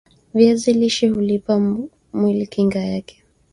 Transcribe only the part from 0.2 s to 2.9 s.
viazi lishe huupa mwili kinga